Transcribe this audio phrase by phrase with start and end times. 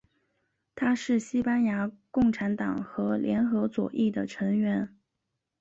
[0.73, 4.97] 他是西班牙共产党和联合左翼的成员。